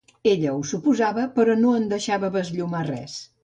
[0.29, 3.23] Ella ho suposava però no en deixava besllumar res.